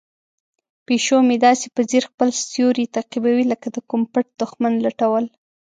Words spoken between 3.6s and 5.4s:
د کوم پټ دښمن لټول.